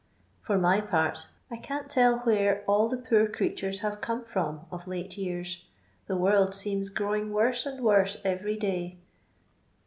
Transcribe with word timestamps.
Fur 0.41 0.57
my 0.57 0.81
part 0.81 1.27
1 1.49 1.61
can't 1.61 1.87
tell 1.87 2.21
where 2.21 2.63
all 2.65 2.87
the 2.89 2.97
poor 2.97 3.27
creatures 3.27 3.81
have 3.81 4.01
come 4.01 4.25
from 4.25 4.61
of 4.71 4.87
late 4.87 5.15
years; 5.15 5.65
the 6.07 6.17
world 6.17 6.55
seems 6.55 6.89
growing 6.89 7.31
worse 7.31 7.67
and 7.67 7.81
worse 7.83 8.17
every 8.25 8.57
day. 8.57 8.97